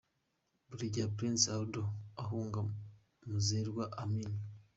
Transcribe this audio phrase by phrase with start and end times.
[0.69, 1.83] Buregeya Prince Aldo
[2.21, 2.59] ahunga
[3.27, 4.29] Muzerwa Amin.